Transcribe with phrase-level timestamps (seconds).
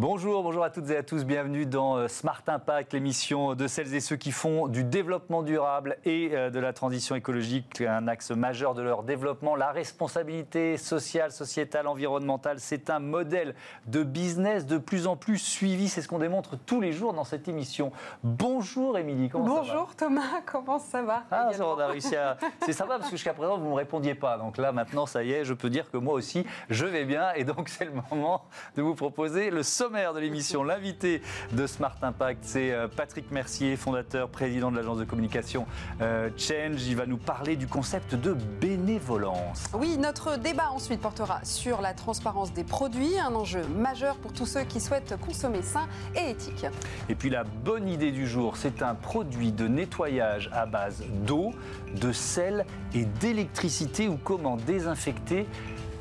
[0.00, 3.96] Bonjour, bonjour à toutes et à tous, bienvenue dans euh, Smart Impact, l'émission de celles
[3.96, 8.30] et ceux qui font du développement durable et euh, de la transition écologique un axe
[8.30, 9.56] majeur de leur développement.
[9.56, 13.56] La responsabilité sociale, sociétale, environnementale, c'est un modèle
[13.88, 17.24] de business de plus en plus suivi, c'est ce qu'on démontre tous les jours dans
[17.24, 17.90] cette émission.
[18.22, 20.14] Bonjour Émilie, comment Bonjour ça va?
[20.14, 21.24] Thomas, comment ça va?
[21.32, 22.36] Ah, ça, on a réussi à...
[22.64, 25.24] C'est sympa parce que jusqu'à présent vous ne me répondiez pas, donc là maintenant ça
[25.24, 27.32] y est, je peux dire que moi aussi je vais bien.
[27.34, 28.44] Et donc c'est le moment
[28.76, 33.30] de vous proposer le sommet sommaire de l'émission, l'invité de Smart Impact, c'est euh, Patrick
[33.30, 35.64] Mercier, fondateur, président de l'agence de communication
[36.02, 36.86] euh, Change.
[36.86, 39.64] Il va nous parler du concept de bénévolence.
[39.72, 44.44] Oui, notre débat ensuite portera sur la transparence des produits, un enjeu majeur pour tous
[44.44, 46.66] ceux qui souhaitent consommer sain et éthique.
[47.08, 51.52] Et puis la bonne idée du jour, c'est un produit de nettoyage à base d'eau,
[51.98, 55.46] de sel et d'électricité ou comment désinfecter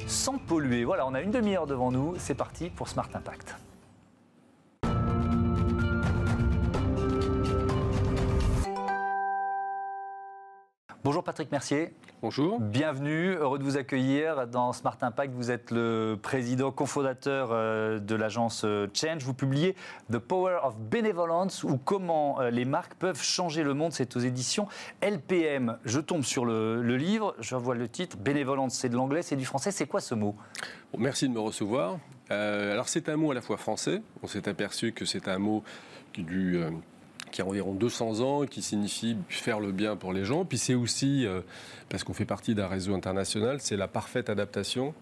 [0.07, 0.83] sans polluer.
[0.83, 2.15] Voilà, on a une demi-heure devant nous.
[2.17, 3.55] C'est parti pour Smart Impact.
[11.07, 11.93] Bonjour Patrick Mercier.
[12.21, 12.59] Bonjour.
[12.59, 15.33] Bienvenue, heureux de vous accueillir dans Smart Impact.
[15.33, 19.23] Vous êtes le président cofondateur euh, de l'agence euh, Change.
[19.23, 19.77] Vous publiez
[20.11, 23.93] The Power of Benevolence ou comment euh, les marques peuvent changer le monde.
[23.93, 24.67] C'est aux éditions
[25.01, 25.77] LPM.
[25.85, 28.17] Je tombe sur le, livre, je vois le titre.
[28.17, 29.71] Bénévolence, c'est de l'anglais, c'est du français.
[29.71, 30.35] C'est quoi ce mot?
[30.97, 31.99] Merci de me recevoir.
[32.29, 34.01] alors c'est un mot à la fois français.
[34.23, 35.63] On s'est aperçu que c'est un mot
[36.11, 36.61] qui du
[37.31, 40.45] qui a environ 200 ans, qui signifie faire le bien pour les gens.
[40.45, 41.41] Puis c'est aussi, euh,
[41.89, 44.93] parce qu'on fait partie d'un réseau international, c'est la parfaite adaptation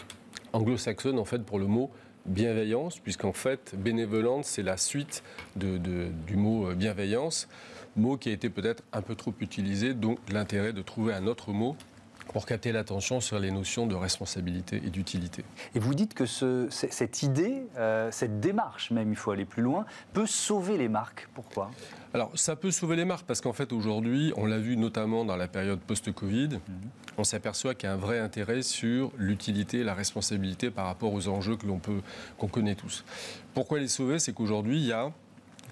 [0.54, 1.92] anglo-saxonne en fait pour le mot
[2.26, 5.24] bienveillance, puisqu'en fait bénévolence c'est la suite
[5.56, 7.48] du mot euh, bienveillance,
[7.96, 11.52] mot qui a été peut-être un peu trop utilisé, donc l'intérêt de trouver un autre
[11.52, 11.76] mot
[12.34, 15.44] pour capter l'attention sur les notions de responsabilité et d'utilité.
[15.74, 19.64] Et vous dites que ce, cette idée, euh, cette démarche même, il faut aller plus
[19.64, 21.28] loin, peut sauver les marques.
[21.34, 21.72] Pourquoi?
[22.14, 25.36] Alors, ça peut sauver les marques parce qu'en fait, aujourd'hui, on l'a vu notamment dans
[25.36, 26.62] la période post-Covid, mhm.
[27.18, 31.14] on s'aperçoit qu'il y a un vrai intérêt sur l'utilité et la responsabilité par rapport
[31.14, 32.02] aux enjeux que l'on peut,
[32.38, 33.04] qu'on connaît tous.
[33.54, 34.20] Pourquoi les sauver?
[34.20, 35.12] C'est qu'aujourd'hui, il y a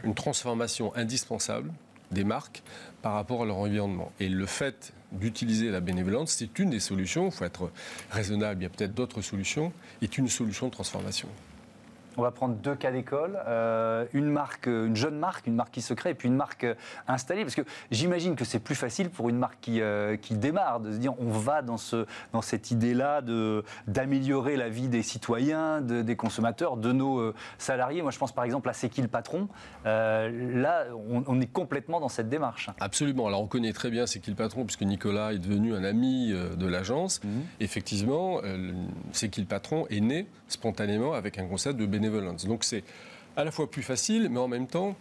[0.03, 1.71] une transformation indispensable
[2.11, 2.63] des marques
[3.01, 4.11] par rapport à leur environnement.
[4.19, 7.71] Et le fait d'utiliser la bénévolence, c'est une des solutions, il faut être
[8.11, 11.29] raisonnable, il y a peut-être d'autres solutions, est une solution de transformation.
[12.17, 15.81] On va prendre deux cas d'école, euh, une marque, une jeune marque, une marque qui
[15.81, 16.75] se crée, et puis une marque euh,
[17.07, 20.79] installée, parce que j'imagine que c'est plus facile pour une marque qui, euh, qui démarre
[20.79, 25.01] de se dire on va dans, ce, dans cette idée-là de, d'améliorer la vie des
[25.01, 28.01] citoyens, des consommateurs, de nos salariés.
[28.01, 29.47] Moi, je pense par exemple à C'est qui le patron.
[29.85, 32.69] là, on, est complètement dans cette démarche.
[32.79, 33.27] Absolument.
[33.27, 36.31] Alors, on connaît très bien C'est qui le patron, puisque Nicolas est devenu un ami
[36.31, 37.23] de l'agence.
[37.23, 37.43] Mhm.
[37.59, 38.41] Effectivement,
[39.11, 42.83] C'est qui le patron est né spontanément avec un concept de bénéfice donc c'est
[43.35, 44.95] à la fois plus facile, mais en même temps,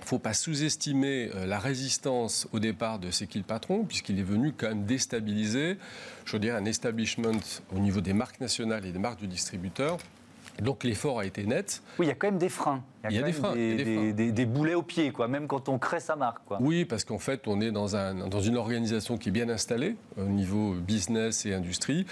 [0.00, 4.18] il ne faut pas sous-estimer euh, la résistance au départ de qui le patron, puisqu'il
[4.18, 5.76] est venu quand même déstabiliser,
[6.24, 7.40] je dire, un establishment
[7.74, 9.98] au niveau des marques nationales et des marques du distributeur.
[10.60, 11.82] Donc l'effort a été net.
[11.98, 12.82] Oui, il y a quand même des freins.
[13.08, 16.16] Il y a, des, freins, des, boulets au pied, quoi, même quand on crée sa
[16.16, 16.44] marque.
[16.44, 16.58] Quoi.
[16.60, 19.96] Oui, parce qu'en fait, on est dans, un, dans une organisation qui est bien installée
[20.18, 22.04] au niveau business et industrie.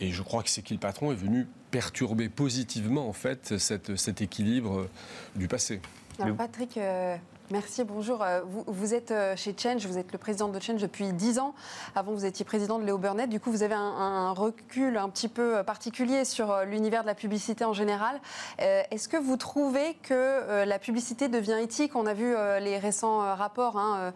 [0.00, 4.20] Et je crois que c'est qui le patron est venu perturber positivement en fait cet
[4.22, 4.88] équilibre
[5.36, 5.80] du passé.
[6.18, 7.16] Alors Patrick, euh,
[7.50, 8.22] Merci, bonjour.
[8.22, 11.54] Euh, vous, êtes euh, chez Change, vous êtes le président de Change depuis 10 ans.
[11.94, 13.28] Avant, vous étiez président de Léo Burnett.
[13.28, 17.66] Du coup, vous avez un, recul un petit peu particulier sur l'univers de la publicité
[17.66, 18.18] en général.
[18.58, 21.94] Est-ce que vous trouvez que la publicité devient éthique?
[21.94, 24.12] On a vu les récents rapports hein,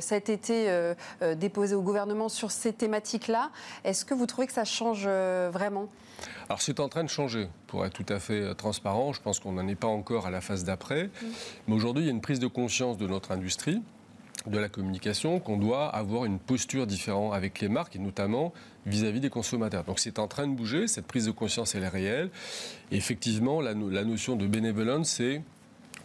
[0.00, 0.68] cet été
[1.36, 3.50] déposés au gouvernement sur ces thématiques-là.
[3.84, 5.88] Est-ce que vous trouvez que ça change vraiment?
[6.48, 9.12] Alors c'est en train de changer, pour être tout à fait euh, transparent.
[9.12, 11.10] Je pense qu'on n'en est pas encore à la phase d'après.
[11.66, 13.82] Mais aujourd'hui, il y a une prise de conscience de notre industrie
[14.46, 18.54] de la communication qu'on doit avoir une posture différente avec les marques et notamment
[18.86, 19.84] vis-à-vis des consommateurs.
[19.84, 22.30] Donc c'est en train de bouger, cette prise de conscience elle est réelle.
[22.92, 25.42] Effectivement, la, notion de bénévolence, c'est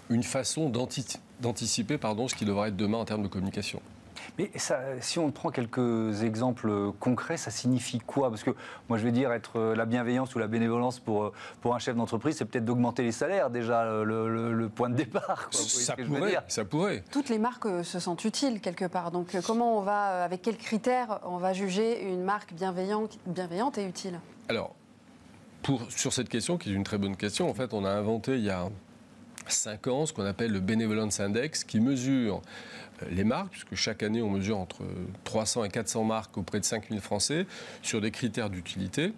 [0.09, 3.81] une façon d'anticiper ce qui devra être demain en termes de communication.
[4.37, 8.29] Mais ça, si on prend quelques exemples concrets, ça signifie quoi?
[8.29, 8.51] Parce que
[8.89, 11.79] moi, je vais dire être euh, la bienveillance ou la bénévolence pour, euh, pour un
[11.79, 15.49] chef d'entreprise, c'est peut-être d'augmenter les salaires déjà, le, point de départ.
[15.51, 17.03] Ça, pourrait, ça pourrait.
[17.11, 19.11] Toutes les marques euh, se sentent utiles quelque part.
[19.11, 23.85] Donc comment on va, avec quels critères on va juger une marque bienveillante, bienveillante et
[23.85, 24.19] utile?
[24.49, 24.75] Alors,
[25.61, 28.35] pour, sur cette question, qui est une très bonne question, en fait, on a inventé
[28.35, 28.69] il y a
[29.47, 32.39] 5 ans ce qu'on appelle le Benevolence Index, qui mesure euh,
[33.09, 34.83] les marques, puisque chaque année on mesure entre
[35.23, 37.45] 300 et 400 marques auprès de 5000 Français,
[37.81, 39.13] sur des critères d'utilité.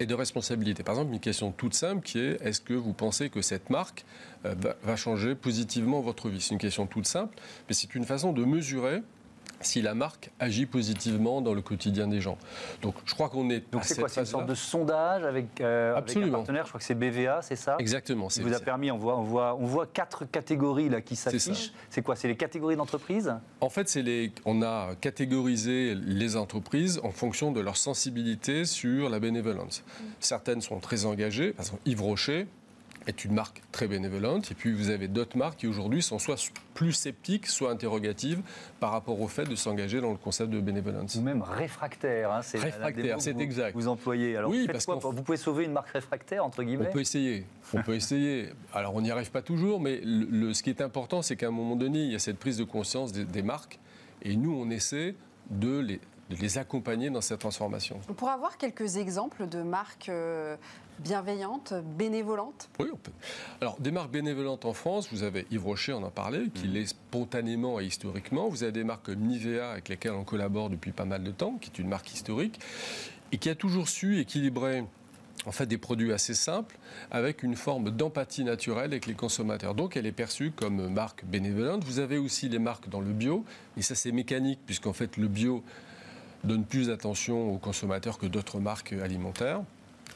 [0.00, 0.84] et de responsabilité.
[0.84, 4.04] Par exemple, une question toute simple qui est est-ce que vous pensez que cette marque
[4.44, 4.54] euh,
[4.84, 6.40] va changer positivement votre vie?
[6.40, 7.36] C'est une question toute simple,
[7.68, 9.02] mais c'est une façon de mesurer
[9.60, 12.38] si la marque agit positivement dans le quotidien des gens.
[12.82, 13.70] Donc je crois qu'on est.
[13.72, 16.78] Donc c'est quoi C'est une sorte de sondage avec, euh, avec, un partenaire, je crois
[16.78, 17.76] que c'est BVA, c'est ça?
[17.78, 18.28] Exactement.
[18.28, 21.72] Qui vous a permis, on voit, on, voit, on voit quatre catégories là, qui s'affichent.
[21.90, 23.34] C'est quoi C'est les catégories d'entreprises?
[23.60, 29.18] En fait, les, on a catégorisé les entreprises en fonction de leur sensibilité sur la
[29.18, 29.82] bénévolence.
[30.20, 32.46] Certaines sont très engagées, par exemple Yves Rocher,
[33.08, 34.50] est une marque très bénévolente.
[34.52, 38.42] Et puis vous avez d'autres marques qui aujourd'hui sont soit plus sceptiques, soit interrogatives
[38.80, 41.16] par rapport au fait de s'engager dans le concept de bénévolence.
[41.16, 42.30] Ou même réfractaire.
[42.30, 43.74] Hein, c'est réfractaire, c'est exact.
[43.74, 44.36] Vous employez.
[44.36, 46.88] Alors oui, parce que vous pouvez sauver une marque réfractaire entre guillemets.
[46.88, 47.46] On peut essayer.
[47.74, 48.50] On peut essayer.
[48.74, 51.52] Alors on n'y arrive pas toujours, mais le, ce qui est important, c'est qu'à un
[51.52, 53.78] moment donné, il y a cette prise de conscience des, marques,
[54.22, 55.14] et nous on essaie
[55.50, 58.00] de les, de les accompagner dans cette transformation.
[58.08, 60.56] On pourra avoir quelques exemples de marques euh,
[60.98, 63.12] bienveillante, bénévolente Oui, on peut.
[63.60, 66.72] Alors, des marques bénévolentes en France, vous avez Yves Rocher, on en parlait, qui mmh.
[66.72, 68.48] l'est spontanément et historiquement.
[68.48, 71.56] Vous avez des marques comme Nivea, avec lesquelles on collabore depuis pas mal de temps,
[71.60, 72.60] qui est une marque historique,
[73.32, 74.84] et qui a toujours su équilibrer
[75.46, 76.76] en fait des produits assez simples
[77.10, 79.74] avec une forme d'empathie naturelle avec les consommateurs.
[79.74, 81.84] Donc elle est perçue comme marque bénévolente.
[81.84, 83.44] Vous avez aussi les marques dans le bio,
[83.76, 85.62] et ça c'est mécanique puisqu'en fait le bio
[86.44, 89.60] donne plus d'attention aux consommateurs que d'autres marques alimentaires.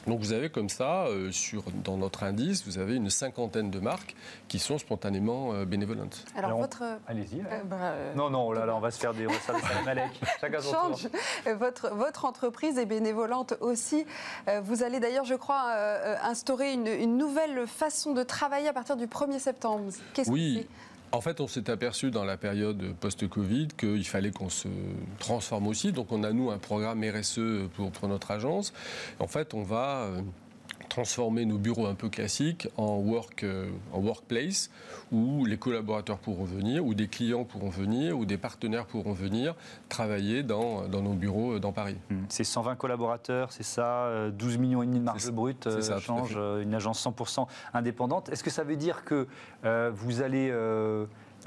[0.07, 3.79] Donc vous avez comme ça, euh, sur, dans notre indice, vous avez une cinquantaine de
[3.79, 4.15] marques
[4.49, 6.25] qui sont spontanément euh, bénévolentes.
[6.35, 6.83] Alors, votre...
[7.07, 7.39] Allez-y.
[7.39, 10.11] Euh, bah, non, non, là, là, on va se faire des resserres de Malek.
[10.41, 11.07] Chacun son Change.
[11.57, 14.05] Votre, votre entreprise est bénévolente aussi.
[14.63, 15.73] Vous allez d'ailleurs, je crois,
[16.23, 19.85] instaurer une, une, nouvelle façon de travailler à partir du 1er septembre.
[20.13, 20.55] Qu'est-ce oui.
[20.55, 20.67] que c'est?
[21.13, 24.67] En fait, on s'est aperçu dans la période post-Covid qu'il fallait qu'on se
[25.19, 25.91] transforme aussi.
[25.91, 28.73] Donc, on a, nous, un programme RSE pour, pour notre agence.
[29.19, 30.21] En fait, on va euh,
[30.93, 34.69] transformer nos bureaux un peu classiques en, work, euh, en workplace
[35.11, 39.55] où les collaborateurs pourront venir, ou des clients pourront venir, ou des partenaires pourront venir
[39.89, 41.97] travailler dans, dans nos bureaux euh, dans Paris.
[42.11, 42.17] Mmh.
[42.29, 46.75] C'est 120 collaborateurs, c'est ça, 12 millions et demi de marge brute, ça, change, une
[46.75, 48.29] agence 100% indépendante.
[48.29, 49.27] Est-ce que ça veut dire que
[49.63, 50.51] vous allez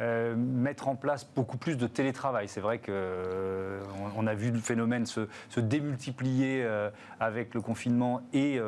[0.00, 2.48] euh, mettre en place beaucoup plus de télétravail.
[2.48, 3.80] C'est vrai qu'on euh,
[4.16, 5.26] on a vu le phénomène se,
[5.56, 8.60] démultiplier euh, avec le confinement et,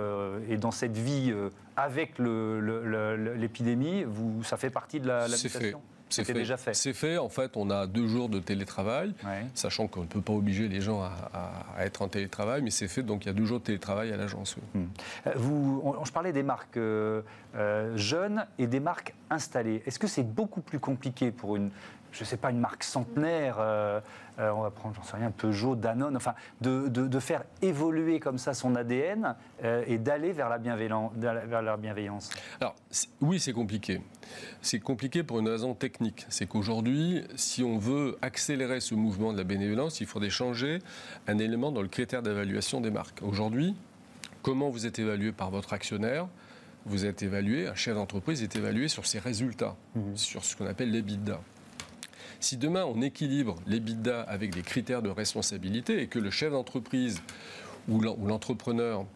[0.59, 1.35] dans cette vie
[1.77, 4.07] avec l'épidémie.
[4.43, 6.75] Ça fait partie de la, situation c'est déjà fait.
[6.75, 7.19] C'est fait.
[7.19, 9.12] En fait, on a deux jours de télétravail,
[9.55, 13.02] sachant qu'on ne peut pas obliger les gens à, être en télétravail, mais c'est fait.
[13.02, 14.56] Donc, il y a deux jours de télétravail à l'agence.
[14.75, 14.84] Hmm.
[15.26, 17.22] Euh, vous, je parlais des marques euh,
[17.55, 19.82] euh, jeunes et des marques installées.
[19.87, 21.70] Est-ce que c'est beaucoup plus compliqué pour une,
[22.12, 24.00] je ne sais pas, une marque centenaire, euh,
[24.38, 28.38] euh, on va prendre, j'en sais rien, Peugeot, Danone, enfin, de, de, faire évoluer comme
[28.38, 29.34] ça son ADN
[29.64, 32.76] euh, et d'aller vers, la vers la bienveillance Alors,
[33.20, 34.00] oui, c'est compliqué.
[34.62, 36.26] C'est compliqué pour une raison technique.
[36.28, 40.78] C'est qu'aujourd'hui, si on veut accélérer ce mouvement de la bénévolence, il faudrait changer
[41.26, 43.20] un élément dans le critère d'évaluation des marques.
[43.22, 43.75] Aujourd'hui,
[44.43, 46.28] comment vous êtes évalué par votre actionnaire?
[46.87, 50.14] Vous êtes évalué, un chef d'entreprise est évalué sur ses résultats, mmh.
[50.14, 51.40] sur ce qu'on appelle l'EBITDA.
[52.40, 56.52] Si demain on équilibre les bidas avec des critères de responsabilité et que le chef
[56.52, 57.20] d'entreprise
[57.89, 59.06] ou l'entrepreneur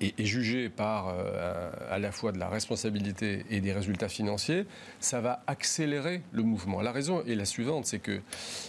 [0.00, 4.66] est, jugé par euh, à la fois de la responsabilité et des résultats financiers,
[4.98, 6.80] ça va accélérer le mouvement.
[6.80, 8.20] La raison est la suivante, c'est que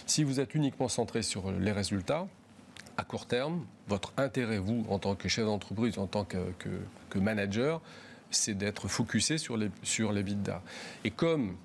[0.06, 2.28] si vous êtes uniquement centré sur les résultats,
[2.98, 6.38] à court terme, votre intérêt, vous, en tant que chef d'entreprise, en tant que,
[7.18, 7.80] manager,
[8.30, 10.24] c'est d'être focusé sur les, sur les
[11.04, 11.56] Et comme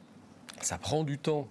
[0.62, 1.48] ça prend du temps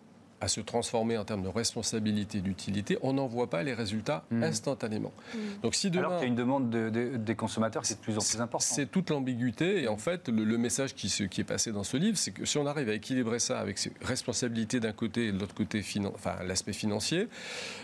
[0.47, 4.45] à se transformer en termes de responsabilité, d'utilité, on n'en voit pas les résultats hmm.
[4.45, 5.13] instantanément.
[5.35, 5.39] Hmm.
[5.63, 8.17] Donc si demain, Alors qu'il y a une demande des consommateurs qui est de plus
[8.17, 8.75] en plus importante.
[8.75, 12.17] C'est toute l'ambiguïté et en fait le, message qui, qui, est passé dans ce livre,
[12.17, 15.39] c'est que si on arrive à équilibrer ça avec ses responsabilités d'un côté et de
[15.39, 15.85] l'autre côté
[16.15, 17.29] enfin, l'aspect financier,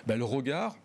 [0.07, 0.76] ben, le regard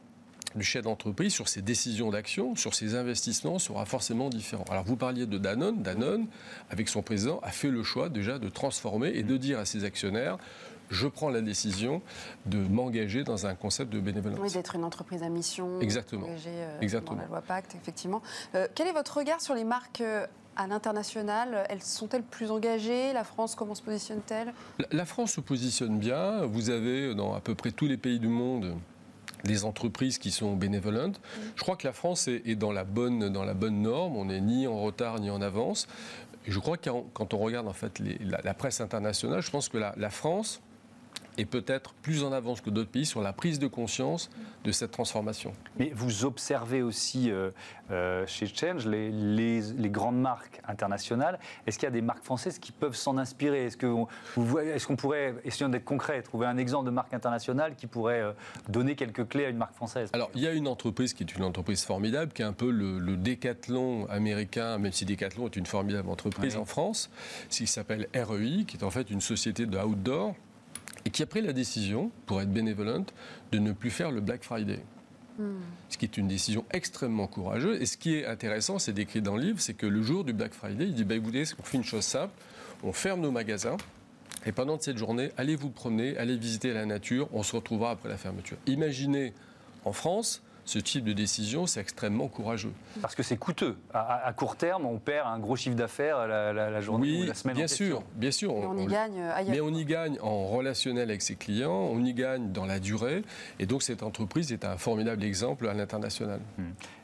[0.56, 4.66] du chef d'entreprise sur ses décisions d'action, sur ses investissements sera forcément différent.
[4.70, 5.84] Alors vous parliez de Danone.
[5.84, 6.28] Danone,
[6.72, 9.84] avec son président, a fait le choix déjà de transformer et de dire à ses
[9.84, 10.38] actionnaires
[10.90, 12.02] je prends la décision
[12.46, 14.40] de m'engager dans un concept de bénévolence.
[14.42, 15.80] Oui, d'être une entreprise à mission.
[15.82, 16.26] Exactement.
[16.26, 17.16] Engagée, euh, Exactement.
[17.16, 18.22] Dans la loi Pacte, effectivement.
[18.56, 20.26] Euh, quel est votre regard sur les marques euh,
[20.56, 21.66] à l'international?
[21.70, 23.14] Elles sont-elles plus engagées?
[23.14, 24.54] La France, comment se positionne-t-elle?
[24.92, 26.46] La, France se positionne bien.
[26.46, 28.76] Vous avez dans à peu près tous les pays du monde
[29.44, 31.22] des entreprises qui sont bénévolentes.
[31.56, 34.16] Je crois que la France est, dans, la bonne, dans la bonne norme.
[34.16, 35.88] On n'est ni en retard ni en avance.
[36.48, 39.78] Et je crois que quand on regarde en fait la, presse internationale, je pense que
[39.78, 40.62] la, la France
[41.38, 44.30] est peut-être plus en avance que d'autres pays sur la prise de conscience
[44.64, 45.54] de cette transformation.
[45.78, 47.52] Mais vous observez aussi euh,
[47.92, 51.40] euh, chez Change les, les, les, grandes marques internationales.
[51.66, 53.66] Est-ce qu'il y a des marques françaises qui peuvent s'en inspirer?
[53.66, 54.08] Est-ce qu'on
[54.60, 58.32] est qu'on pourrait, essayons d'être concret, trouver un exemple de marque internationale qui pourrait euh,
[58.68, 60.10] donner quelques clés à une marque française?
[60.14, 62.72] Alors, il y a une entreprise qui est une entreprise formidable, qui est un peu
[62.72, 67.10] le, le décathlon américain, même si Décathlon est une formidable entreprise en France,
[67.50, 70.47] qui s'appelle REI, qui est en fait une société de outdoor et
[71.18, 73.12] qui a pris la décision, pour être bénévolente,
[73.52, 74.84] de ne plus faire le Black Friday.
[75.40, 75.62] Hmm.
[75.90, 77.82] Ce qui est une décision extrêmement courageuse.
[77.82, 80.34] Et ce qui est intéressant, c'est décrit dans le livre, c'est que le jour du
[80.34, 82.34] Black Friday, il dit bah, écoutez, on fait une chose simple,
[82.84, 83.78] on ferme nos magasins.
[84.46, 88.10] Et pendant cette journée, allez vous promener, allez visiter la nature, on se retrouvera après
[88.10, 88.58] la fermeture.
[88.68, 89.34] Imaginez
[89.86, 92.74] en France, ce type de décision, c'est extrêmement courageux.
[93.02, 93.78] Parce que c'est coûteux.
[93.94, 97.24] À, à, court terme, on perd un gros chiffre d'affaires la, la, la, journée oui,
[97.24, 97.56] ou la semaine.
[97.56, 98.54] Bien sûr, bien sûr.
[98.54, 99.52] Mais on, on y gagne ailleurs.
[99.52, 103.24] Mais on y gagne en relationnel avec ses clients, on y gagne dans la durée.
[103.60, 106.42] Et donc cette entreprise est un formidable exemple à l'international.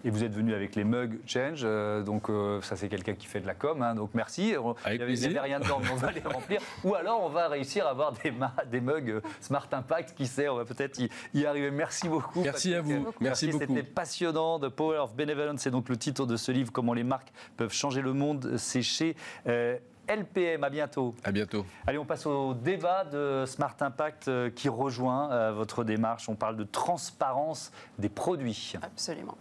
[0.03, 3.25] Et vous êtes venu avec les mugs Change, euh, donc euh, ça c'est quelqu'un qui
[3.25, 4.53] fait de la com, hein, donc merci.
[4.83, 6.59] Avec il n'y avait, rien dedans, mais on va les remplir.
[6.83, 8.33] Ou alors on va réussir à avoir des,
[8.69, 11.71] des mugs Smart Impact, qui sait, on va peut-être y, y, arriver.
[11.71, 12.41] Merci beaucoup.
[12.41, 12.91] Merci Patrick.
[12.93, 13.03] à vous.
[13.21, 14.59] Merci, merci C'était passionnant.
[14.59, 17.73] The Power of Benevolence, c'est donc le titre de ce livre, Comment les marques peuvent
[17.73, 18.57] changer le monde.
[18.57, 19.15] C'est chez
[19.47, 20.63] euh, LPM.
[20.63, 21.15] À bientôt.
[21.23, 21.65] À bientôt.
[21.87, 26.27] Allez, on passe au débat de Smart Impact euh, qui rejoint euh, votre démarche.
[26.29, 28.73] On parle de transparence des produits.
[28.81, 29.37] Absolument.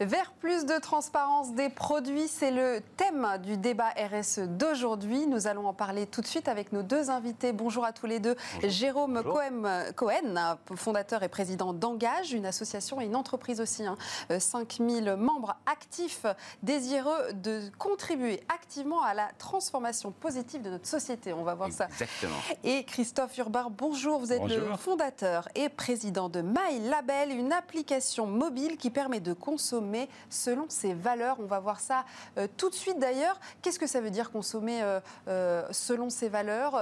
[0.00, 5.26] Vers plus de transparence des produits, c'est le thème du débat RSE d'aujourd'hui.
[5.26, 7.52] Nous allons en parler tout de suite avec nos deux invités.
[7.52, 8.34] Bonjour à tous les deux.
[8.54, 8.70] Bonjour.
[8.70, 9.34] Jérôme Bonjour.
[9.34, 13.84] Cohen, Cohen, fondateur et président d'Engage, une association et une entreprise aussi.
[13.84, 13.98] Hein.
[14.38, 16.24] 5000 membres actifs
[16.62, 21.34] désireux de contribuer activement à la transformation positive de notre société.
[21.34, 22.32] On va voir Exactement.
[22.48, 22.54] ça.
[22.64, 24.18] Et Christophe Urbar, bonjour.
[24.18, 24.70] Vous êtes bonjour.
[24.70, 30.66] le fondateur et président de My Label, une application mobile qui permet de consommer selon
[30.68, 31.36] ses valeurs.
[31.40, 32.04] On va voir ça
[32.38, 33.38] euh, tout de suite d'ailleurs.
[33.60, 36.74] Qu'est-ce que ça veut dire consommer euh, euh, selon ses valeurs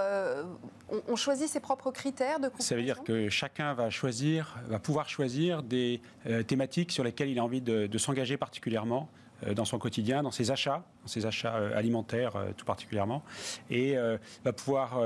[0.91, 4.79] on, on, choisit ses propres critères de Ça veut dire que chacun va choisir, va
[4.79, 6.01] pouvoir choisir des
[6.47, 9.09] thématiques sur lesquelles il a envie de, de s'engager particulièrement
[9.55, 13.23] dans son quotidien, dans ses achats, dans ses achats alimentaires tout particulièrement,
[13.71, 13.97] et
[14.45, 15.01] va pouvoir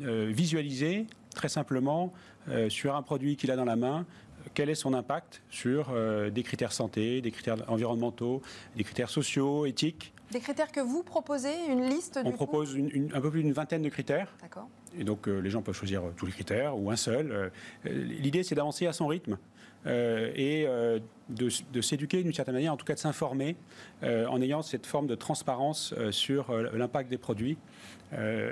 [0.00, 2.12] visualiser très simplement
[2.68, 4.06] sur un produit qu'il a dans la main
[4.58, 8.42] quel est son impact sur euh, des critères santé, des critères environnementaux,
[8.74, 10.12] des critères sociaux, éthiques.
[10.32, 13.52] Des critères que vous proposez, une liste On propose une, une, un peu plus d'une
[13.52, 14.34] vingtaine de critères.
[14.42, 14.68] D'accord.
[14.98, 17.30] Et donc euh, les gens peuvent choisir tous les critères ou un seul.
[17.30, 17.50] Euh,
[17.84, 19.38] L'idée c'est d'avancer à son rythme.
[19.86, 20.98] Euh, et euh,
[21.28, 23.56] de, de s'éduquer d'une certaine manière, en tout cas de s'informer,
[24.02, 27.58] euh, en ayant cette forme de transparence sur l'impact des produits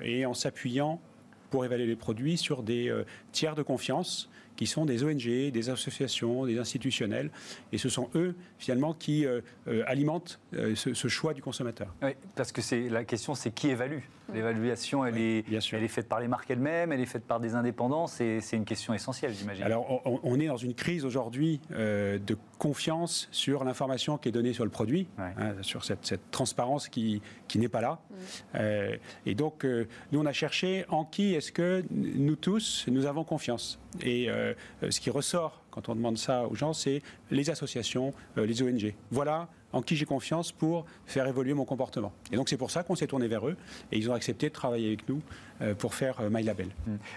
[0.03, 1.01] et en s'appuyant
[1.51, 2.93] pour évaluer les produits sur des
[3.33, 7.31] tiers de confiance qui sont des ONG, des associations, des institutionnels.
[7.73, 11.95] Et ce sont eux, finalement, qui euh, euh, alimentent euh, ce, ce, choix du consommateur.
[12.03, 14.01] Oui, parce que c'est, la question, c'est qui évalue
[14.35, 17.39] L'évaluation, elle, oui, est, elle est faite par les marques elles-mêmes, elle est faite par
[17.39, 18.09] des indépendants.
[18.09, 19.63] C'est, c'est une question essentielle, j'imagine.
[19.63, 24.33] Alors, on, on, est dans une crise aujourd'hui euh, de confiance sur l'information qui est
[24.33, 25.33] donnée sur le produit, ouais.
[25.39, 28.01] hein, sur cette, cette, transparence qui, qui n'est pas là.
[28.11, 28.15] Mm.
[28.57, 33.07] Euh, et donc, euh, nous, on a cherché en qui est-ce que nous tous, nous
[33.07, 33.79] avons confiance?
[34.03, 34.55] Et euh,
[34.89, 38.95] ce qui ressort quand on demande ça aux gens, c'est les associations, euh, les ONG.
[39.11, 42.13] Voilà en qui j'ai confiance pour faire évoluer mon comportement.
[42.33, 43.57] Et donc c'est pour ça qu'on s'est tourné vers eux
[43.93, 45.21] et ils ont accepté de travailler avec nous
[45.56, 46.69] euh, pour faire euh, MyLabel.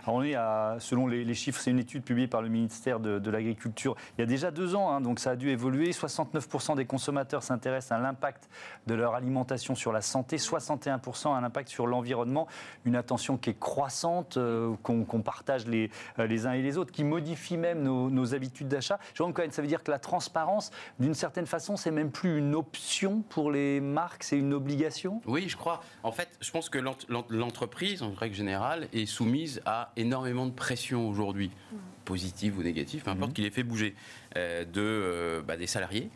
[0.04, 3.00] Alors on est à, selon les, les chiffres, c'est une étude publiée par le ministère
[3.00, 5.92] de, de l'Agriculture il y a déjà deux ans, hein, donc ça a dû évoluer.
[5.92, 8.50] 69% des consommateurs s'intéressent à l'impact
[8.88, 12.48] de leur alimentation sur la santé, 61% à l'impact sur l'environnement.
[12.86, 16.92] Une attention qui est croissante, euh, qu'on qu partage les, les uns et les autres,
[16.92, 19.00] qui modifie même nos, nos habitudes d'achat.
[19.14, 22.56] Jérôme Cohen, ça veut dire que la transparence, d'une certaine façon, c'est même plus une
[22.56, 25.22] option pour les marques, c'est une obligation?
[25.26, 25.82] Oui, je crois.
[26.04, 26.80] En fait, je pense que
[27.30, 31.52] l'entreprise, en règle générale, est soumise à énormément de pression aujourd'hui,
[32.06, 33.34] positive ou négative, peu importe, mmh.
[33.34, 33.96] qui les fait bouger,
[34.36, 36.10] euh, de, euh, bah, des salariés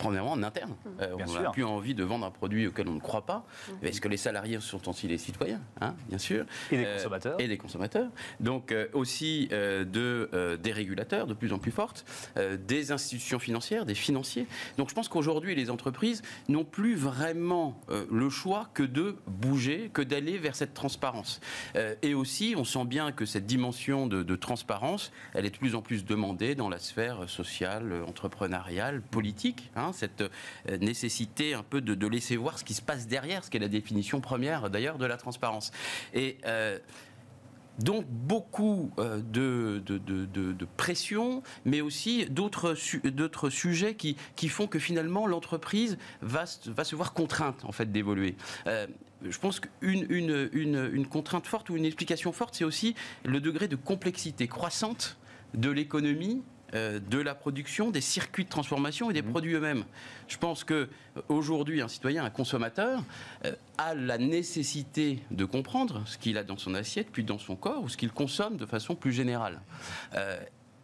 [0.00, 0.74] premièrement en interne.
[1.00, 3.44] Euh, on n'a plus envie de vendre un produit auquel on ne croit pas.
[3.68, 3.86] Mmh.
[3.86, 6.46] Est-ce que les salariés sont aussi les citoyens hein, Bien sûr.
[6.72, 7.36] Et les consommateurs.
[7.38, 8.10] Euh, et les consommateurs.
[8.40, 12.04] Donc euh, aussi euh, de, des régulateurs de plus en plus fortes,
[12.66, 14.46] des institutions financières, des financiers.
[14.78, 17.78] Donc je pense qu'aujourd'hui, les entreprises n'ont plus vraiment
[18.10, 21.40] le choix que de bouger, que d'aller vers cette transparence.
[22.02, 25.74] et aussi, on sent bien que cette dimension de, de transparence, elle est de plus
[25.74, 29.70] en plus demandée dans la sphère sociale, entrepreneuriale, politique.
[29.76, 30.24] Hein, hein, cette
[30.80, 33.68] nécessité un peu de, laisser voir ce qui se passe derrière, ce qui est la
[33.68, 35.70] définition première d'ailleurs de la transparence.
[36.14, 36.38] Et
[37.80, 42.74] donc beaucoup euh, de, pression, mais aussi d'autres
[43.50, 44.16] sujets qui,
[44.48, 48.36] font que finalement l'entreprise va, se voir contrainte en fait d'évoluer.
[48.66, 48.86] Euh,
[49.22, 52.94] je pense qu'une une, contrainte forte ou une explication forte, c'est aussi
[53.24, 55.18] le degré de complexité croissante
[55.54, 59.30] de l'économie euh, de la production, des circuits de transformation et des mmh.
[59.30, 59.84] produits eux-mêmes.
[60.28, 60.88] Je pense que
[61.28, 63.02] aujourd'hui, un citoyen, un consommateur,
[63.44, 67.56] euh, a la nécessité de comprendre ce qu'il a dans son assiette, puis dans son
[67.56, 69.60] corps, ou ce qu'il consomme de façon plus générale.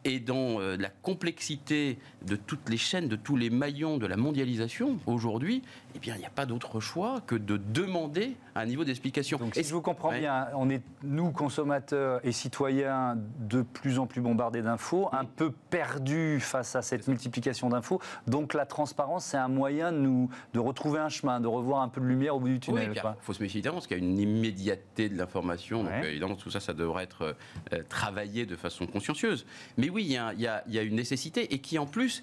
[0.07, 4.07] Euh, et dans euh, la complexité de toutes les chaînes, de tous les maillons de
[4.07, 5.63] la mondialisation aujourd'hui,
[5.95, 9.39] eh bien, il n'y a pas d'autre choix que de demander un niveau d'explication.
[9.39, 14.07] Donc, si je vous comprends bien, on est, nous, consommateurs et citoyens, de plus en
[14.07, 18.01] plus bombardés d'infos, un peu perdus face à cette multiplication d'infos.
[18.27, 21.89] Donc, la transparence, c'est un moyen de, nous, de retrouver un chemin, de revoir un
[21.89, 22.93] peu de lumière au bout du tunnel.
[22.95, 25.85] il faut se méfier parce qu'il y a une immédiateté de l'information.
[25.85, 27.37] Donc, évidemment, tout ça, ça devrait être
[27.73, 29.47] euh, travaillé de façon consciencieuse.
[29.77, 32.23] Mais oui, il y, a, une nécessité et qui en plus,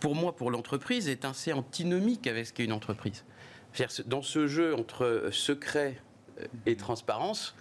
[0.00, 3.24] pour moi, pour l'entreprise, est assez antinomique avec ce qu'est une entreprise.
[4.06, 6.00] Dans ce jeu entre euh, secret
[6.40, 7.54] euh, et transparence,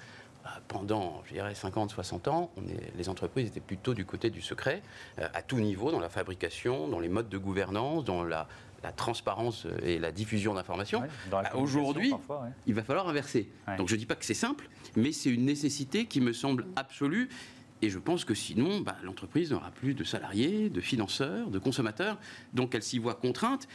[0.43, 2.51] bah, pendant, je dirais, 50, 60 ans,
[2.97, 4.81] les entreprises étaient plutôt du côté du secret,
[5.19, 8.47] euh, à tout niveau, dans la fabrication, dans les modes de gouvernance, dans la,
[8.95, 11.03] transparence et la diffusion d'informations.
[11.29, 12.13] Bah, aujourd'hui,
[12.67, 13.49] il va falloir inverser.
[13.77, 16.65] Donc je ne dis pas que c'est simple, mais c'est une nécessité qui me semble
[16.77, 17.27] absolue
[17.81, 22.17] et je pense que sinon, bah, l'entreprise n'aura plus de salariés, de financeurs, de consommateurs.
[22.53, 23.67] Donc elle s'y voit contrainte.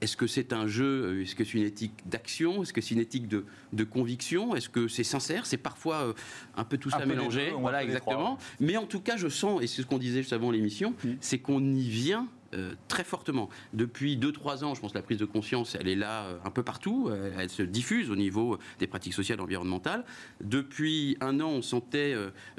[0.00, 3.00] Est-ce que c'est un jeu Est-ce que c'est une éthique d'action Est-ce que c'est une
[3.00, 3.44] éthique de,
[3.84, 5.44] conviction Est-ce que c'est sincère?
[5.44, 6.12] C'est parfois euh,
[6.56, 7.50] un peu tout ça mélangé.
[7.50, 8.38] voilà, exactement.
[8.60, 11.38] Mais en tout cas, je sens, et c'est ce qu'on disait juste avant l'émission, c'est
[11.38, 13.48] qu'on y vient euh, très fortement.
[13.74, 16.50] Depuis 2-3 ans, je pense que la prise de conscience, elle est là euh, un
[16.50, 17.08] peu partout.
[17.08, 20.04] Euh, elle se diffuse au niveau des pratiques sociales environnementales.
[20.40, 22.16] Depuis un an, on sentait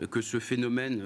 [0.10, 1.02] que ce phénomène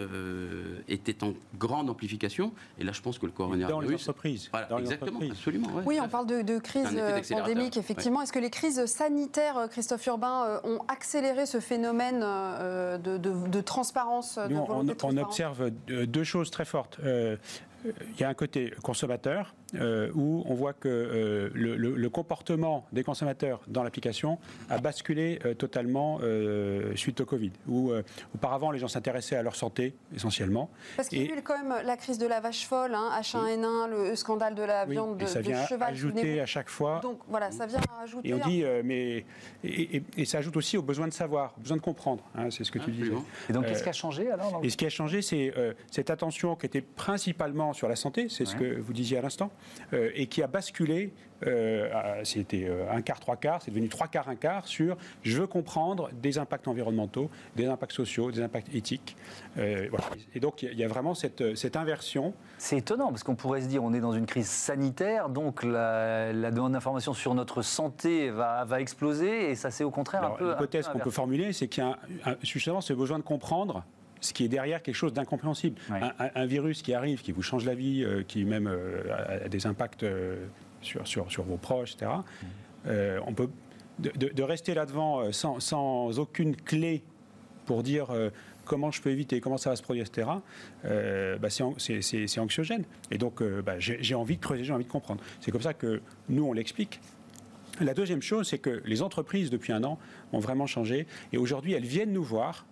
[0.88, 2.54] était en grande amplification.
[2.78, 3.71] Et là, je pense que le coronavirus...
[3.71, 4.52] Dans les entreprises.
[4.69, 5.69] dans exactement, absolument.
[5.86, 6.95] oui, on parle de, crise
[7.30, 8.21] pandémique, effectivement.
[8.21, 14.63] Est-ce que les crises sanitaires, Christophe Urbain, ont accéléré ce phénomène de, transparence Nous,
[15.04, 17.00] on, observe deux choses très fortes
[17.86, 23.04] il y a un côté consommateur euh, où on voit que euh, le, comportement des
[23.04, 24.38] consommateurs dans l'application
[24.69, 26.19] a basculé euh, totalement
[26.95, 27.91] suite au Covid, où
[28.34, 30.69] auparavant les gens s'intéressaient à leur santé essentiellement.
[30.95, 33.89] Parce qu'il y a eu quand même la crise de la vache folle, hein, H1N1,
[33.89, 37.00] le scandale de la viande de, et ça vient Ajouter à chaque fois.
[37.02, 38.30] Donc voilà, ça vient ajouter.
[38.30, 39.26] Et on dit, mais
[39.63, 42.24] et, ça ajoute aussi au besoin de savoir, au besoin de comprendre.
[42.36, 43.13] Hein, c'est ce que tu disais.
[43.50, 45.54] Et donc qu'est-ce qui a changé alors Et ce qui a changé, c'est
[45.91, 49.51] cette attention qui était principalement sur la santé, c'est ce que vous disiez à l'instant,
[49.93, 51.13] euh, et qui a basculé
[51.45, 51.89] euh,
[52.23, 55.47] c'était euh, un quart, trois quarts, c'est devenu trois quarts, un quart sur je veux
[55.47, 59.17] comprendre des impacts environnementaux, des impacts sociaux, des impacts éthiques.
[59.57, 62.33] Et donc il y a vraiment cette, cette inversion.
[62.57, 66.31] C'est étonnant parce qu'on pourrait se dire on est dans une crise sanitaire, donc la,
[66.51, 70.51] demande d'information sur notre santé va, va, exploser et ça c'est au contraire un peu.
[70.51, 73.83] L'hypothèse qu'on peut formuler, c'est qu'il y a justement ce besoin de comprendre
[74.25, 75.79] ce qui est derrière quelque chose d'incompréhensible.
[76.19, 79.65] Un, virus qui arrive, qui vous change la vie, euh, qui même euh, a des
[79.67, 80.45] impacts euh,
[80.81, 82.11] sur, sur, sur, vos proches, etc.
[82.85, 82.88] Mm.
[83.25, 83.49] on peut
[83.99, 87.03] de, rester là-devant sans, sans, aucune clé
[87.65, 88.07] pour dire
[88.65, 90.27] comment je peux éviter, comment ça va se produire, etc.,
[90.83, 92.83] bah c'est anxiogène.
[93.09, 95.23] Et donc, bah, j'ai envie de creuser, j'ai envie de comprendre.
[95.39, 96.99] C'est comme ça que nous, on l'explique.
[97.79, 99.97] La deuxième chose, c'est que les entreprises, depuis un an,
[100.31, 101.07] ont vraiment changé.
[101.33, 102.65] Et aujourd'hui, elles viennent nous voir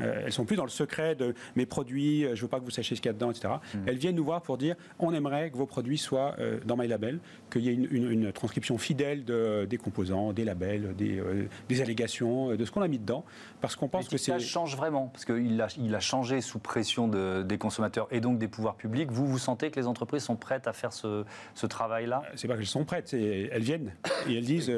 [0.00, 2.64] euh, elles sont plus dans le secret de mes produits, euh, je veux pas que
[2.64, 3.54] vous sachiez ce qu'il y a dedans, etc.
[3.74, 3.78] Mm.
[3.86, 7.20] Elles viennent nous voir pour dire on aimerait que vos produits soient euh, dans MyLabel,
[7.50, 12.70] qu'il y ait une, transcription fidèle de, des composants, des labels, des, allégations, de ce
[12.70, 13.24] qu'on a mis dedans,
[13.60, 14.30] parce qu'on pense que c'est.
[14.30, 18.38] Ça change vraiment, parce qu'il a, il a changé sous pression des consommateurs et donc
[18.38, 19.10] des pouvoirs publics.
[19.10, 21.24] Vous, vous sentez que les entreprises sont prêtes à faire ce,
[21.66, 22.22] travail-là?
[22.36, 23.92] C'est pas qu'elles sont prêtes, elles viennent
[24.28, 24.72] et elles disent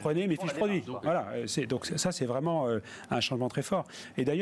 [0.00, 0.84] prenez, mes fiches produits.
[1.02, 1.28] Voilà,
[1.68, 2.68] donc ça c'est vraiment
[3.10, 3.86] un changement très fort.
[4.16, 4.35] Et d'ailleurs,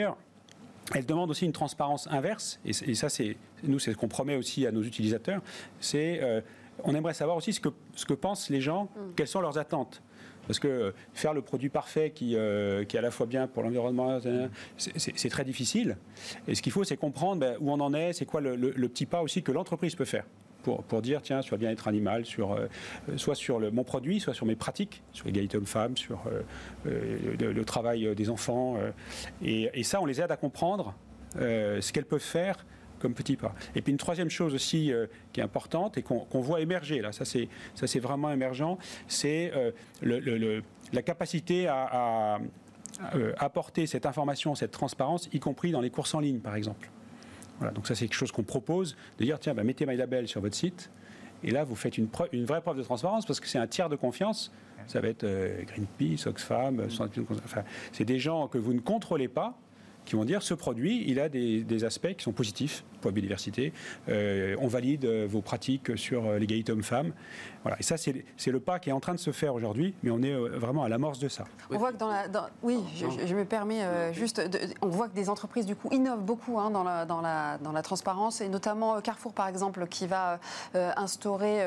[0.94, 4.66] elle demande aussi une transparence inverse, et, ça, c'est nous, c'est ce qu'on promet aussi
[4.66, 5.40] à nos utilisateurs.
[5.80, 6.40] C'est, euh,
[6.82, 9.14] on aimerait savoir aussi ce que, ce que pensent les gens, mm.
[9.16, 10.02] quelles sont leurs attentes.
[10.46, 13.62] Parce que faire le produit parfait qui, euh, qui est à la fois bien pour
[13.62, 14.18] l'environnement,
[14.76, 15.96] c'est très difficile.
[16.46, 18.56] Et ce qu'il faut, c'est comprendre ben, où on en est, c'est quoi le,
[18.88, 20.24] petit pas aussi que l'entreprise peut faire
[20.64, 22.68] pour, dire, tiens, sur le bien-être animal, euh,
[23.16, 26.42] soit sur mon produit, soit sur mes pratiques, sur l'égalité homme-femme, sur euh,
[26.86, 28.76] euh, le, travail des enfants.
[29.42, 30.94] Et, ça, on les aide à comprendre
[31.36, 32.64] ce qu'elles peuvent faire
[33.00, 33.54] comme petit pas.
[33.74, 34.92] Et puis une troisième chose aussi
[35.32, 39.52] qui est importante et qu'on voit émerger, là, ça c'est vraiment émergent, c'est
[40.02, 42.38] la capacité à,
[43.38, 46.88] apporter cette information, cette transparence, y compris dans les courses en ligne, par exemple.
[47.58, 50.40] Voilà, donc ça c'est quelque chose qu'on propose, de dire tiens, bah, mettez MyLabel sur
[50.40, 50.90] votre site,
[51.42, 52.08] et là vous faites une,
[52.44, 54.50] vraie preuve de transparence parce que c'est un tiers de confiance.
[54.86, 59.56] Ça va être euh, Greenpeace, Oxfam, enfin, c'est des gens que vous ne contrôlez pas,
[60.04, 63.74] qui vont dire ce produit, il a des, aspects qui sont positifs pour la biodiversité.
[64.08, 67.12] Euh, on valide euh, vos pratiques sur euh, l'égalité homme-femme.
[67.62, 67.78] Voilà.
[67.78, 70.22] Et ça, c'est le pas qui est en train de se faire aujourd'hui, mais on
[70.22, 71.44] est vraiment à l'amorce de ça.
[71.70, 72.26] On voit que dans la.
[72.62, 74.42] oui, je, me permets juste.
[74.82, 77.72] on voit que des entreprises, du coup, innovent beaucoup hein, dans, la, dans, la, dans
[77.72, 80.40] la transparence, et notamment Carrefour, par exemple, qui va
[80.74, 81.64] instaurer,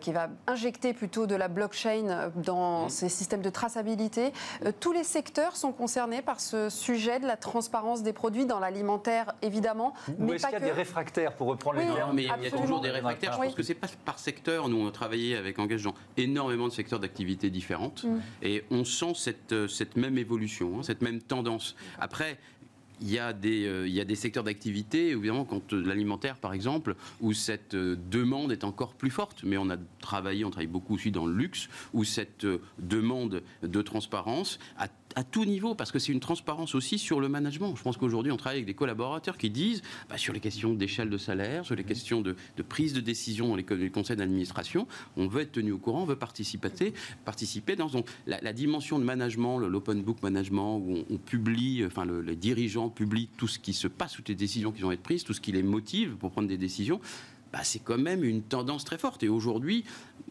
[0.00, 2.88] qui va injecter plutôt de la blockchain dans mmh.
[2.88, 4.32] ses systèmes de traçabilité.
[4.80, 9.34] tous les secteurs sont concernés par ce sujet de la transparence des produits dans l'alimentaire,
[9.42, 9.94] évidemment.
[10.28, 12.50] Mais est-ce qu'il y a des réfractaires, pour reprendre les termes mais il y a
[12.50, 13.32] toujours des réfractaires.
[13.32, 14.68] Je pense que c'est pas par secteur.
[14.68, 18.04] Nous, on a travaillé avec Engagement énormément de secteurs d'activité différentes.
[18.04, 18.20] Mm.
[18.42, 21.76] Et on sent cette, euh, cette même évolution, hein, cette même tendance.
[21.98, 22.38] Après,
[23.00, 26.36] il y, a des, euh, il y a des secteurs d'activité, évidemment, quand euh, l'alimentaire,
[26.36, 29.44] par exemple, où cette demande est encore plus forte.
[29.44, 32.46] Mais on a travaillé, on travaille beaucoup aussi dans le luxe, où cette
[32.78, 37.28] demande de transparence a à tout niveau, parce que c'est une transparence aussi sur le
[37.28, 37.74] management.
[37.74, 41.10] Je pense qu'aujourd'hui, on travaille avec des collaborateurs qui disent, bah, sur les questions d'échelle
[41.10, 42.36] de salaire, sur les questions de,
[42.68, 46.14] prise de décision dans les, conseils d'administration, on veut être tenu au courant, on veut
[46.14, 47.90] participer, participer dans
[48.28, 53.48] la, dimension de management, l'open book management, où on, publie, enfin les dirigeants publient tout
[53.48, 55.64] ce qui se passe, toutes les décisions qui vont être prises, tout ce qui les
[55.64, 57.00] motive pour prendre des décisions.
[57.52, 59.22] Bah, c'est quand même une tendance très forte.
[59.22, 59.84] Et aujourd'hui,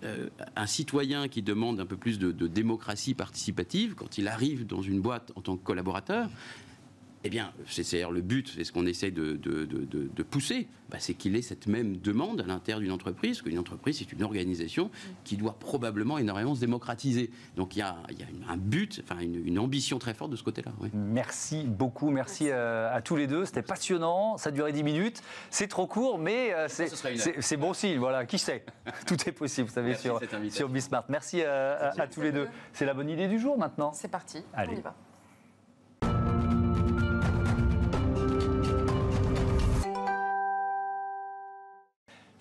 [0.03, 4.81] euh, un citoyen qui demande un peu plus de, démocratie participative, quand il arrive dans
[4.81, 6.29] une boîte en tant que collaborateur,
[7.23, 9.37] eh bien, c'est le but, c'est ce qu'on essaie de,
[10.29, 14.11] pousser, bah, c'est qu'il ait cette même demande à l'intérieur d'une entreprise, qu'une entreprise, c'est
[14.13, 14.89] une organisation
[15.23, 17.31] qui doit probablement énormément se démocratiser.
[17.55, 17.97] Donc il y a,
[18.47, 20.71] un but, enfin une, ambition très forte de ce côté-là.
[20.93, 25.21] Merci beaucoup, merci, euh, À, tous les deux, c'était passionnant, ça a duré 10 minutes,
[25.49, 28.63] c'est trop court, mais euh, c'est bon signe, voilà, qui sait?
[29.07, 31.05] Tout est possible, vous savez, sur, sur Bismart.
[31.09, 32.47] Merci, euh, à, tous les deux.
[32.73, 34.73] C'est la bonne idée du jour maintenant C'est parti, Allez.
[34.75, 34.95] on y va.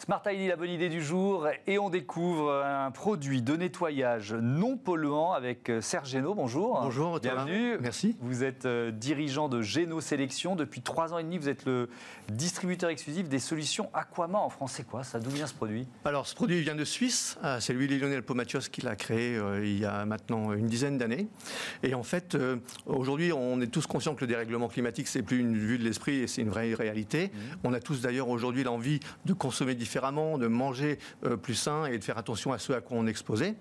[0.07, 4.77] Smart ID, la bonne idée du jour, et on découvre un produit de nettoyage non
[4.77, 6.33] polluant avec euh, Serge Génaud.
[6.33, 6.81] Bonjour.
[6.81, 7.77] Bonjour, bienvenue.
[7.81, 8.16] Merci.
[8.21, 10.55] Vous êtes euh, dirigeant de Géno Sélection.
[10.55, 11.88] Depuis trois ans et demi, vous êtes le
[12.29, 14.38] distributeur exclusif des solutions Aquama.
[14.38, 15.19] En France, c'est quoi ça?
[15.19, 15.88] D'où vient ce produit?
[16.05, 17.37] Alors, ce produit vient de Suisse.
[17.42, 20.99] Ah, c'est lui, Lionel Pomatios, qui l'a créé euh, il y a maintenant une dizaine
[20.99, 21.27] d'années.
[21.83, 22.38] Et en fait,
[22.87, 26.21] aujourd'hui, on est tous conscients que le dérèglement climatique, c'est plus une vue de l'esprit
[26.21, 27.27] et c'est une vraie réalité.
[27.27, 27.38] Mmh.
[27.64, 31.98] On a tous d'ailleurs aujourd'hui l'envie de consommer différemment de manger euh, plus sain et
[31.98, 33.54] de faire attention à ce à quoi on est exposé.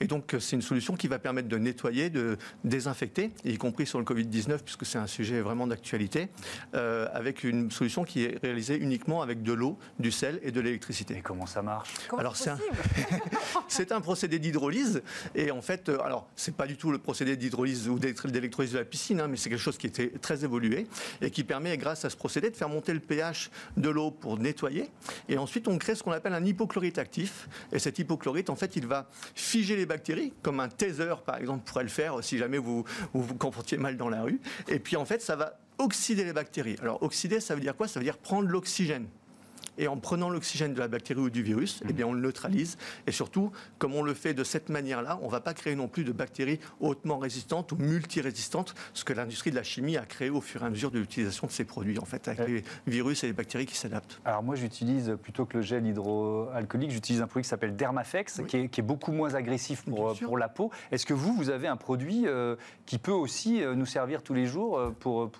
[0.00, 3.86] Et donc, euh, c'est une solution qui va permettre de nettoyer, de désinfecter, y compris
[3.86, 6.28] sur le Covid-19, puisque c'est un sujet vraiment d'actualité,
[6.74, 10.60] euh, avec une solution qui est réalisée uniquement avec de l'eau, du sel et de
[10.60, 11.18] l'électricité.
[11.18, 11.92] Et comment ça marche?
[12.16, 12.58] Alors, c'est un...
[13.96, 14.00] un...
[14.00, 15.02] procédé d'hydrolyse.
[15.34, 18.84] Et en fait, alors, c'est pas du tout le procédé d'hydrolyse ou d'électrolyse de la
[18.84, 20.86] piscine, hein, mais c'est quelque chose qui était très évolué
[21.20, 24.38] et qui permet, grâce à ce procédé, de faire monter le pH de l'eau pour
[24.38, 24.90] nettoyer.
[25.28, 27.48] Et ensuite, on crée ce qu'on appelle un hypochlorite actif.
[27.72, 31.64] Et cet hypochlorite, en fait, il va figer les bactéries, comme un taser, par exemple,
[31.64, 34.40] pourrait le faire si jamais vous vous, vous comportiez mal dans la rue.
[34.68, 36.76] Et puis, en fait, ça va oxyder les bactéries.
[36.80, 37.88] Alors, oxyder, ça veut dire quoi?
[37.88, 39.06] Ça veut dire prendre l'oxygène
[39.78, 42.76] et en prenant l'oxygène de la bactérie ou du virus, eh bien, on le neutralise.
[43.06, 45.88] Et surtout, comme on le fait de cette manière-là, on ne va pas créer non
[45.88, 50.30] plus de bactéries hautement résistantes ou multirésistantes, ce que l'industrie de la chimie a créé
[50.30, 53.24] au fur et à mesure de l'utilisation de ces produits, en fait, avec les virus
[53.24, 54.20] et les bactéries qui s'adaptent.
[54.24, 58.56] Alors moi, j'utilise plutôt que le gel hydroalcoolique, j'utilise un produit qui s'appelle Dermafex, qui,
[58.56, 60.70] est, beaucoup moins agressif pour, pour la peau.
[60.90, 62.56] Est-ce que vous, vous avez un produit euh,
[62.86, 65.30] qui peut aussi euh, nous servir tous les jours euh, pour,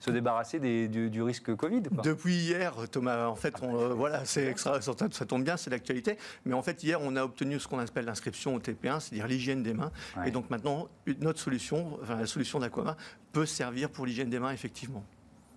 [0.00, 4.46] se débarrasser des, du, risque Covid Depuis hier, Thomas, en fait, on euh, voilà, c'est
[4.46, 6.16] extra, ça tombe bien, c'est l'actualité.
[6.44, 9.62] Mais en fait, hier, on a obtenu ce qu'on appelle l'inscription au TP1, c'est-à-dire l'hygiène
[9.62, 9.92] des mains.
[10.26, 10.88] Et donc maintenant,
[11.20, 12.96] notre solution, enfin, la solution d'Aquama,
[13.32, 15.04] peut servir pour l'hygiène des mains, effectivement.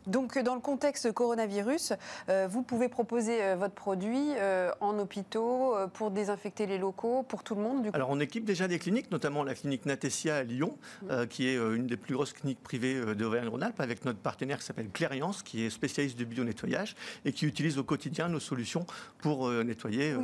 [0.07, 1.93] Donc, dans le contexte coronavirus,
[2.29, 7.43] euh, vous pouvez proposer euh, votre produit euh, en hôpitaux pour désinfecter les locaux, pour
[7.43, 10.77] tout le monde Alors, on équipe déjà des cliniques, notamment la clinique Natessia à Lyon,
[11.03, 11.27] mmh.
[11.27, 15.43] qui est une des plus grosses cliniques privées d'Auvergne-Rhône-Alpes, avec notre partenaire qui s'appelle Clairiance,
[15.43, 18.85] qui est spécialiste de bio-nettoyage et qui utilise au quotidien nos solutions
[19.19, 20.15] pour nettoyer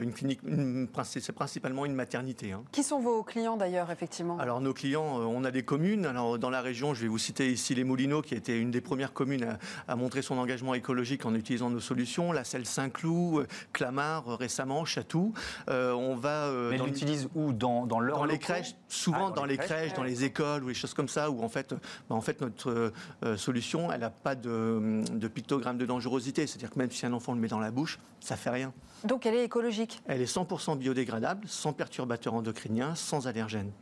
[0.00, 0.40] une clinique.
[1.04, 2.52] C'est principalement une maternité.
[2.52, 2.62] Hein.
[2.72, 4.38] Qui sont vos clients d'ailleurs, effectivement?
[4.38, 6.06] Alors, nos clients, on a des communes.
[6.06, 8.80] Alors, dans la région, je vais vous citer ici les Moulineaux, qui était une des
[8.80, 9.56] premières communes commune
[9.86, 12.32] a, montré son engagement écologique en utilisant nos solutions.
[12.32, 15.32] La selle Saint-Cloud, Clamart récemment, Chatou.
[15.68, 16.50] on va.
[16.70, 17.52] Mais ils l'utilisent où?
[17.52, 20.68] Dans, dans leur Dans les crèches, souvent ah, dans, les crèches, dans les écoles ou
[20.68, 21.74] les choses comme ça, où en fait,
[22.08, 22.92] bah, en fait notre
[23.36, 26.46] solution, elle n'a pas de, de pictogramme de dangerosité.
[26.46, 28.72] C'est-à-dire que même si un enfant le met dans la bouche, ça fait rien.
[29.04, 30.02] Donc elle est écologique?
[30.06, 33.72] Elle est 100% biodégradable, sans perturbateurs endocriniens, sans allergènes.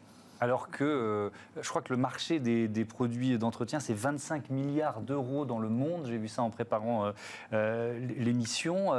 [0.41, 5.45] Alors que euh, je crois que le marché des, produits d'entretien, c'est 25 milliards d'euros
[5.45, 6.07] dans le monde.
[6.07, 7.13] J'ai vu ça en préparant euh,
[7.53, 8.93] euh, l'émission.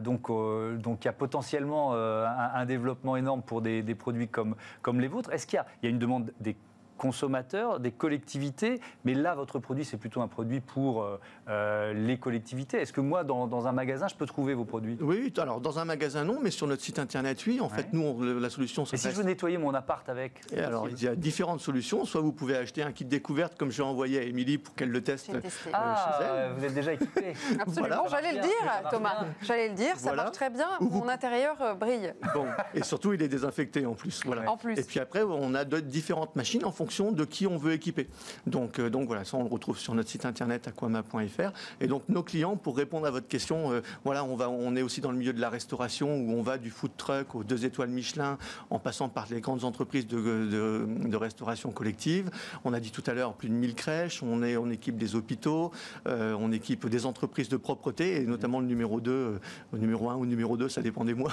[0.00, 5.32] donc, il y a potentiellement un, développement énorme pour des, produits comme, comme les vôtres.
[5.32, 6.56] Est-ce qu'il y, y, a une demande des
[7.00, 12.18] consommateurs, des collectivités, mais là, votre produit, c'est plutôt un produit pour euh, euh, les
[12.18, 12.76] collectivités.
[12.76, 14.98] Est-ce que moi, dans, un magasin, je peux trouver vos produits?
[15.00, 17.58] Oui, alors dans un magasin, non, mais sur notre site internet, oui.
[17.58, 18.96] En fait, nous, la solution, c'est.
[18.96, 20.42] Et si je veux nettoyer mon appart avec?
[20.52, 22.04] Et Alors, il y a différentes solutions.
[22.04, 25.02] Soit vous pouvez acheter un kit découverte, comme j'ai envoyé à Émilie pour qu'elle le
[25.02, 25.40] teste euh,
[25.72, 26.52] ah, chez elle.
[26.58, 27.32] Vous êtes déjà équipé.
[27.60, 29.24] Absolument, j'allais le dire, Thomas.
[29.40, 30.68] J'allais le dire, ça marche très bien.
[30.80, 32.12] Mon intérieur brille.
[32.34, 34.20] Bon, et surtout, il est désinfecté en plus.
[34.26, 34.50] Voilà.
[34.50, 34.78] En plus.
[34.78, 38.08] Et puis après, on a différentes machines en fonction de qui on veut équiper.
[38.46, 41.52] Donc, euh, donc voilà, ça on le retrouve sur notre site internet aquama.fr.
[41.80, 44.82] Et donc nos clients, pour répondre à votre question, euh, voilà, on, va, on est
[44.82, 47.64] aussi dans le milieu de la restauration où on va du food truck aux deux
[47.64, 48.38] étoiles Michelin
[48.70, 52.30] en passant par les grandes entreprises de, de, restauration collective.
[52.64, 55.14] On a dit tout à l'heure plus de 1000 crèches, on, est, on équipe des
[55.14, 55.70] hôpitaux,
[56.08, 59.38] euh, on équipe des entreprises de propreté et notamment le numéro 2,
[59.72, 61.32] le numéro 1 ou numéro 2, ça dépend des mois.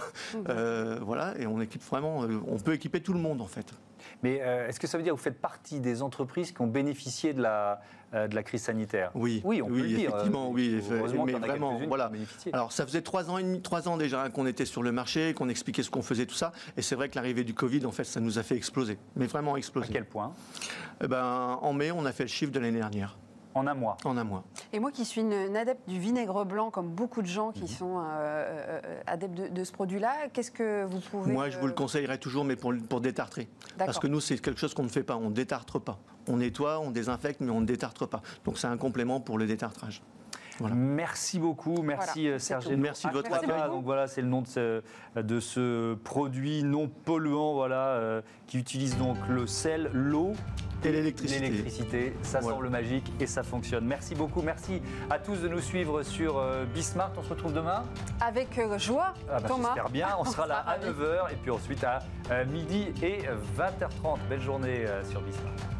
[1.01, 3.73] voilà, et on équipe vraiment, on peut équiper tout le monde en fait.
[4.23, 6.67] Mais euh, est-ce que ça veut dire que vous faites partie des entreprises qui ont
[6.67, 7.81] bénéficié de la,
[8.13, 9.11] euh, de la crise sanitaire?
[9.13, 10.09] Oui, oui, on peut le dire.
[10.09, 10.81] Effectivement, oui,
[11.25, 12.11] mais vraiment, voilà.
[12.51, 15.33] Alors, ça faisait trois ans et demi, trois ans déjà qu'on était sur le marché,
[15.33, 16.51] qu'on expliquait ce qu'on faisait, tout ça.
[16.77, 19.27] Et c'est vrai que l'arrivée du Covid, en fait, ça nous a fait exploser, mais
[19.27, 19.89] vraiment exploser.
[19.89, 20.33] À quel point?
[21.03, 23.17] Eh ben, En mai, on a fait le chiffre de l'année dernière.
[23.57, 23.97] En un mois.
[24.05, 24.43] En un mois.
[24.71, 27.67] Et moi qui suis une, adepte du vinaigre blanc, comme beaucoup de gens qui mhm.
[27.67, 31.33] sont euh, euh, adeptes de, ce produit-là, qu'est-ce que vous pouvez.
[31.33, 33.47] Moi, je vous le conseillerais toujours, mais pour, pour détartrer.
[33.77, 35.15] Parce que nous, c'est quelque chose qu'on ne fait pas.
[35.15, 35.97] On ne détartre pas.
[36.27, 38.21] On nettoie, on désinfecte, mais on ne détartre pas.
[38.45, 40.03] Donc, c'est un complément pour le détartrage.
[40.73, 42.67] Merci beaucoup, merci euh, Serge.
[42.69, 43.69] Merci de votre appel.
[43.69, 44.81] Donc voilà, c'est le nom de ce,
[45.15, 50.33] de ce, produit non polluant, voilà, qui utilise donc le sel, l'eau
[50.83, 51.39] et l'électricité.
[51.39, 53.85] L'électricité, ça semble magique et ça fonctionne.
[53.85, 57.11] Merci beaucoup, merci à tous de nous suivre sur euh, Bismart.
[57.17, 57.83] On se retrouve demain
[58.21, 59.69] Avec euh, joie, ah bah, Thomas.
[59.69, 60.09] J'espère bien.
[60.19, 61.99] On sera là à 9h et puis ensuite à
[62.31, 63.23] euh, midi et
[63.57, 64.19] 20h30.
[64.29, 65.76] Belle journée sur Bismart.